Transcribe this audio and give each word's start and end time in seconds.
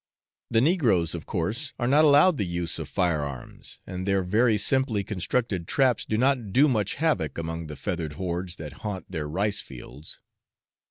The 0.49 0.61
negroes 0.61 1.13
(of 1.13 1.27
course) 1.27 1.73
are 1.77 1.87
not 1.87 2.03
allowed 2.03 2.37
the 2.37 2.43
use 2.43 2.79
of 2.79 2.89
firearms, 2.89 3.77
and 3.85 4.07
their 4.07 4.23
very 4.23 4.57
simply 4.57 5.03
constructed 5.03 5.67
traps 5.67 6.07
do 6.07 6.17
not 6.17 6.51
do 6.51 6.67
much 6.67 6.95
havoc 6.95 7.37
among 7.37 7.67
the 7.67 7.75
feathered 7.75 8.13
hordes 8.13 8.55
that 8.55 8.73
haunt 8.81 9.11
their 9.11 9.29
rice 9.29 9.61
fields. 9.61 10.19